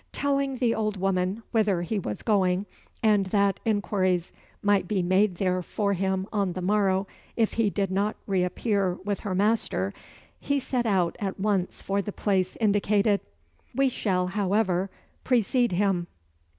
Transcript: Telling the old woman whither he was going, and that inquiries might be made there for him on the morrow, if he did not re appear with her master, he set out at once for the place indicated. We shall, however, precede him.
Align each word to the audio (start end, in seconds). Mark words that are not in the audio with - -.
Telling 0.13 0.57
the 0.57 0.73
old 0.73 0.97
woman 0.97 1.43
whither 1.51 1.83
he 1.83 1.99
was 1.99 2.23
going, 2.23 2.65
and 3.03 3.27
that 3.27 3.59
inquiries 3.65 4.33
might 4.63 4.87
be 4.87 5.03
made 5.03 5.35
there 5.35 5.61
for 5.61 5.93
him 5.93 6.25
on 6.33 6.53
the 6.53 6.61
morrow, 6.63 7.05
if 7.35 7.53
he 7.53 7.69
did 7.69 7.91
not 7.91 8.15
re 8.25 8.41
appear 8.43 8.95
with 9.05 9.19
her 9.19 9.35
master, 9.35 9.93
he 10.39 10.59
set 10.59 10.87
out 10.87 11.15
at 11.19 11.39
once 11.39 11.83
for 11.83 12.01
the 12.01 12.11
place 12.11 12.57
indicated. 12.59 13.21
We 13.75 13.89
shall, 13.89 14.25
however, 14.25 14.89
precede 15.23 15.73
him. 15.73 16.07